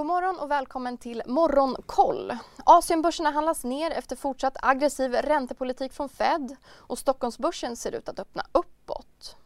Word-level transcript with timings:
God 0.00 0.06
morgon 0.06 0.38
och 0.38 0.50
välkommen 0.50 0.98
till 0.98 1.22
Morgonkoll. 1.26 2.36
Asienbörserna 2.64 3.30
handlas 3.30 3.64
ner 3.64 3.90
efter 3.90 4.16
fortsatt 4.16 4.56
aggressiv 4.62 5.12
räntepolitik 5.12 5.92
från 5.92 6.08
Fed 6.08 6.56
och 6.66 6.98
Stockholmsbörsen 6.98 7.76
ser 7.76 7.92
ut 7.92 8.08
att 8.08 8.18
öppna 8.18 8.46
uppåt. 8.52 9.36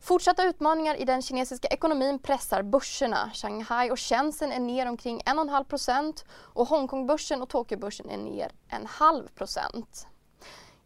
Fortsatta 0.00 0.44
utmaningar 0.44 0.94
i 0.94 1.04
den 1.04 1.22
kinesiska 1.22 1.68
ekonomin 1.68 2.18
pressar 2.18 2.62
börserna. 2.62 3.30
Shanghai 3.34 3.90
och 3.90 4.00
Shenzhen 4.00 4.52
är 4.52 4.60
ner 4.60 4.88
omkring 4.88 5.20
1,5% 5.20 6.24
och 6.30 6.68
Hongkongbörsen 6.68 7.42
och 7.42 7.48
Tokyobörsen 7.48 8.10
är 8.10 8.18
ner 8.18 8.52
en 8.68 8.86
halv 8.86 9.28
procent. 9.28 10.06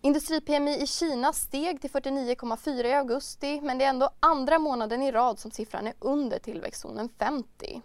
Industri-PMI 0.00 0.82
i 0.82 0.86
Kina 0.86 1.32
steg 1.32 1.80
till 1.80 1.90
49,4 1.90 2.84
i 2.84 2.92
augusti 2.92 3.60
men 3.60 3.78
det 3.78 3.84
är 3.84 3.88
ändå 3.88 4.10
andra 4.20 4.58
månaden 4.58 5.02
i 5.02 5.12
rad 5.12 5.38
som 5.38 5.50
siffran 5.50 5.86
är 5.86 5.94
under 5.98 6.38
tillväxtzonen 6.38 7.08
50. 7.18 7.82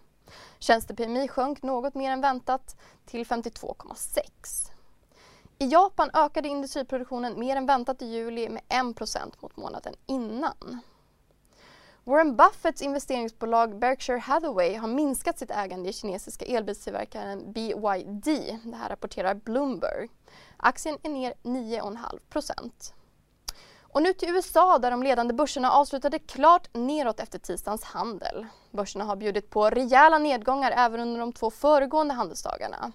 Tjänste-PMI 0.58 1.28
sjönk 1.28 1.62
något 1.62 1.94
mer 1.94 2.10
än 2.10 2.20
väntat 2.20 2.76
till 3.06 3.26
52,6. 3.26 4.70
I 5.58 5.68
Japan 5.68 6.10
ökade 6.14 6.48
industriproduktionen 6.48 7.40
mer 7.40 7.56
än 7.56 7.66
väntat 7.66 8.02
i 8.02 8.06
juli 8.06 8.48
med 8.48 8.62
1% 8.68 9.32
mot 9.40 9.56
månaden 9.56 9.94
innan. 10.06 10.80
Warren 12.04 12.36
Buffetts 12.36 12.82
investeringsbolag 12.82 13.78
Berkshire 13.78 14.18
Hathaway 14.18 14.76
har 14.76 14.88
minskat 14.88 15.38
sitt 15.38 15.50
ägande 15.50 15.88
i 15.88 15.92
kinesiska 15.92 16.44
elbilstillverkaren 16.44 17.52
BYD. 17.52 18.24
Det 18.64 18.76
här 18.76 18.88
rapporterar 18.88 19.34
Bloomberg. 19.34 20.08
Aktien 20.56 20.98
är 21.02 21.10
ner 21.10 21.34
9,5 21.42 22.18
och 23.92 24.02
nu 24.02 24.12
till 24.12 24.28
USA 24.28 24.78
där 24.78 24.90
de 24.90 25.02
ledande 25.02 25.34
börserna 25.34 25.70
avslutade 25.70 26.18
klart 26.18 26.68
neråt 26.72 27.20
efter 27.20 27.38
tisdagens 27.38 27.84
handel. 27.84 28.46
Börserna 28.70 29.04
har 29.04 29.16
bjudit 29.16 29.50
på 29.50 29.70
rejäla 29.70 30.18
nedgångar 30.18 30.72
även 30.76 31.00
under 31.00 31.20
de 31.20 31.32
två 31.32 31.50
föregående 31.50 32.14
handelsdagarna. 32.14 32.92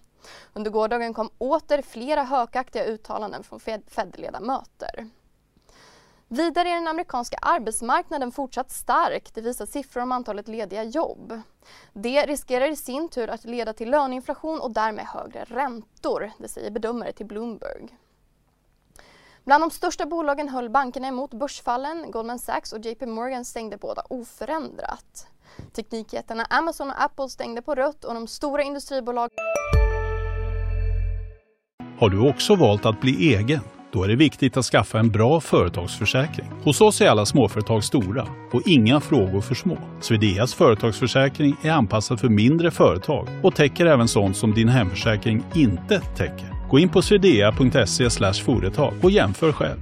Under 0.53 0.71
gårdagen 0.71 1.13
kom 1.13 1.29
åter 1.37 1.81
flera 1.81 2.23
hökaktiga 2.23 2.85
uttalanden 2.85 3.43
från 3.43 3.59
Fed-ledamöter. 3.59 5.09
Vidare 6.27 6.69
är 6.69 6.75
den 6.75 6.87
amerikanska 6.87 7.37
arbetsmarknaden 7.41 8.31
fortsatt 8.31 8.71
stark. 8.71 9.33
Det 9.33 9.41
visar 9.41 9.65
siffror 9.65 10.01
om 10.01 10.11
antalet 10.11 10.47
lediga 10.47 10.83
jobb. 10.83 11.41
Det 11.93 12.25
riskerar 12.25 12.69
i 12.69 12.75
sin 12.75 13.09
tur 13.09 13.29
att 13.29 13.45
leda 13.45 13.73
till 13.73 13.89
löneinflation 13.89 14.59
och 14.59 14.71
därmed 14.71 15.05
högre 15.05 15.43
räntor, 15.43 16.31
det 16.37 16.47
säger 16.47 16.71
bedömare 16.71 17.11
till 17.11 17.25
Bloomberg. 17.25 17.97
Bland 19.47 19.63
de 19.63 19.71
största 19.71 20.05
bolagen 20.05 20.49
höll 20.49 20.69
bankerna 20.69 21.07
emot 21.07 21.33
börsfallen. 21.33 22.11
Goldman 22.11 22.39
Sachs 22.39 22.73
och 22.73 22.85
JP 22.85 23.05
Morgan 23.05 23.45
stängde 23.45 23.77
båda 23.77 24.01
oförändrat. 24.09 25.27
Teknikjättarna 25.75 26.45
Amazon 26.49 26.89
och 26.89 27.03
Apple 27.03 27.29
stängde 27.29 27.61
på 27.61 27.75
rött 27.75 28.05
och 28.05 28.13
de 28.13 28.27
stora 28.27 28.63
industribolagen... 28.63 29.37
Har 31.99 32.09
du 32.09 32.29
också 32.29 32.55
valt 32.55 32.85
att 32.85 33.01
bli 33.01 33.35
egen? 33.35 33.59
Då 33.91 34.03
är 34.03 34.07
det 34.07 34.15
viktigt 34.15 34.57
att 34.57 34.65
skaffa 34.65 34.99
en 34.99 35.11
bra 35.11 35.41
företagsförsäkring. 35.41 36.51
Hos 36.63 36.81
oss 36.81 37.01
är 37.01 37.09
alla 37.09 37.25
småföretag 37.25 37.83
stora 37.83 38.27
och 38.53 38.61
inga 38.67 38.99
frågor 38.99 39.41
för 39.41 39.55
små. 39.55 39.77
Swedeas 40.01 40.53
företagsförsäkring 40.53 41.55
är 41.63 41.71
anpassad 41.71 42.19
för 42.19 42.29
mindre 42.29 42.71
företag 42.71 43.27
och 43.43 43.55
täcker 43.55 43.85
även 43.85 44.07
sånt 44.07 44.37
som 44.37 44.53
din 44.53 44.69
hemförsäkring 44.69 45.43
inte 45.55 45.99
täcker. 45.99 46.56
Gå 46.69 46.79
in 46.79 46.89
på 46.89 47.01
swedea.se 47.01 48.09
företag 48.45 48.93
och 49.03 49.11
jämför 49.11 49.51
själv. 49.51 49.79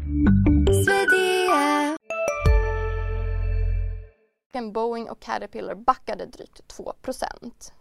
Boeing 4.73 5.09
och 5.09 5.19
Caterpillar 5.19 5.75
backade 5.75 6.25
drygt 6.25 6.77
2% 6.77 7.71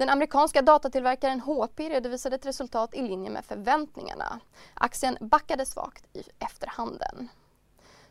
den 0.00 0.08
amerikanska 0.08 0.62
datatillverkaren 0.62 1.40
HP 1.40 1.80
redovisade 1.80 2.36
ett 2.36 2.46
resultat 2.46 2.94
i 2.94 3.02
linje 3.02 3.30
med 3.30 3.44
förväntningarna. 3.44 4.40
Aktien 4.74 5.16
backade 5.20 5.66
svagt 5.66 6.16
i 6.16 6.22
efterhanden. 6.38 7.28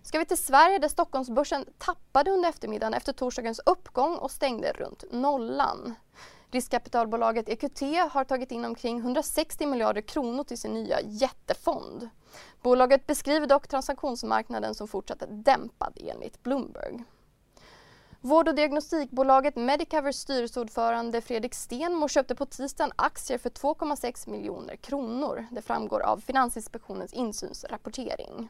Ska 0.02 0.20
vi 0.20 0.26
till 0.26 0.38
Sverige 0.38 0.80
där 0.80 0.88
Stockholmsbörsen 0.88 1.66
tappade 1.78 2.32
under 2.32 2.50
eftermiddagen 2.50 2.94
efter 2.94 3.14
torsdagens 3.14 3.62
uppgång 3.66 4.16
och 4.16 4.32
stängde 4.32 4.72
runt 4.72 5.04
nollan. 5.12 5.96
Riskkapitalbolaget 6.52 7.50
EQT 7.50 7.82
har 8.12 8.24
tagit 8.24 8.52
in 8.52 8.66
omkring 8.66 8.98
160 8.98 9.66
miljarder 9.66 10.02
kronor 10.02 10.44
till 10.44 10.58
sin 10.58 10.74
nya 10.74 11.02
jättefond. 11.02 12.10
Bolaget 12.62 13.08
beskriver 13.08 13.48
dock 13.48 13.68
transaktionsmarknaden 13.68 14.76
som 14.76 14.88
fortsatt 14.88 15.24
dämpad 15.30 15.98
enligt 16.00 16.44
Bloomberg. 16.44 17.04
Vård 18.22 18.48
och 18.48 18.56
diagnostikbolaget 18.56 19.56
Medicovers 19.56 20.16
styrelseordförande 20.16 21.22
Fredrik 21.22 21.56
Stenmo 21.56 22.08
köpte 22.08 22.36
på 22.36 22.46
tisdagen 22.46 22.92
aktier 22.96 23.38
för 23.38 23.50
2,6 23.50 24.30
miljoner 24.30 24.76
kronor. 24.76 25.48
Det 25.52 25.62
framgår 25.62 26.02
av 26.02 26.18
Finansinspektionens 26.18 27.14
insynsrapportering. 27.14 28.50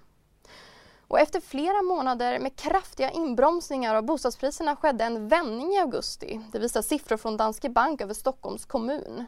Och 1.09 1.20
efter 1.20 1.40
flera 1.40 1.81
månader 1.81 2.40
med 2.40 2.56
kraftiga 2.56 3.12
inbromsningar 3.12 3.96
av 3.96 4.03
bostadspriserna 4.03 4.75
skedde 4.75 5.03
en 5.03 5.28
vändning 5.28 5.74
i 5.74 5.80
augusti. 5.80 6.42
Det 6.52 6.59
visar 6.59 6.81
siffror 6.81 7.18
från 7.18 7.38
Danske 7.38 7.70
Bank 7.70 8.02
över 8.02 8.14
Stockholms 8.14 8.66
kommun. 8.66 9.25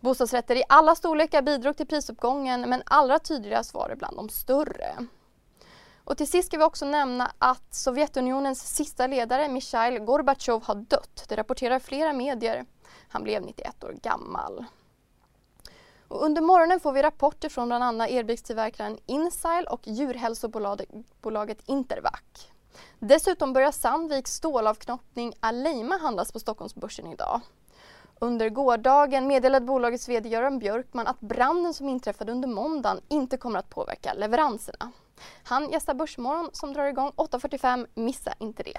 Bostadsrätter 0.00 0.56
i 0.56 0.62
alla 0.68 0.94
storlekar 0.94 1.42
bidrog 1.42 1.76
till 1.76 1.86
prisuppgången 1.86 2.60
men 2.60 2.82
allra 2.86 3.18
tydligast 3.18 3.74
var 3.74 3.88
det 3.88 3.96
bland 3.96 4.16
de 4.16 4.28
större. 4.28 5.06
Och 6.04 6.16
till 6.16 6.28
sist 6.28 6.48
ska 6.48 6.58
vi 6.58 6.64
också 6.64 6.86
nämna 6.86 7.32
att 7.38 7.74
Sovjetunionens 7.74 8.76
sista 8.76 9.06
ledare 9.06 9.48
Mikhail 9.48 9.98
Gorbatjov 9.98 10.64
har 10.64 10.74
dött. 10.74 11.24
Det 11.28 11.36
rapporterar 11.36 11.78
flera 11.78 12.12
medier. 12.12 12.66
Han 13.08 13.22
blev 13.22 13.42
91 13.42 13.84
år 13.84 13.94
gammal. 14.02 14.64
Och 16.08 16.24
under 16.24 16.42
morgonen 16.42 16.80
får 16.80 16.92
vi 16.92 17.02
rapporter 17.02 17.48
från 17.48 17.68
bland 17.68 17.84
annat 17.84 18.10
elbilstillverkaren 18.10 18.98
Insile 19.06 19.66
och 19.70 19.80
djurhälsobolaget 19.84 21.58
Intervac. 21.66 22.48
Dessutom 22.98 23.52
börjar 23.52 23.70
Sandviks 23.70 24.34
stålavknoppning 24.34 25.34
Aleima 25.40 25.98
handlas 25.98 26.32
på 26.32 26.40
Stockholmsbörsen 26.40 27.06
idag. 27.06 27.40
Under 28.18 28.48
gårdagen 28.48 29.26
meddelade 29.26 29.66
bolagets 29.66 30.08
VD 30.08 30.28
Göran 30.28 30.58
Björkman 30.58 31.06
att 31.06 31.20
branden 31.20 31.74
som 31.74 31.88
inträffade 31.88 32.32
under 32.32 32.48
måndagen 32.48 33.00
inte 33.08 33.36
kommer 33.36 33.58
att 33.58 33.70
påverka 33.70 34.14
leveranserna. 34.14 34.92
Han 35.44 35.70
gästar 35.70 35.94
Börsmorgon 35.94 36.50
som 36.52 36.72
drar 36.72 36.86
igång 36.86 37.12
8.45. 37.16 37.86
Missa 37.94 38.34
inte 38.38 38.62
det. 38.62 38.78